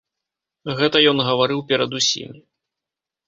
[0.77, 2.41] Гэта ён гаварыў перад усімі.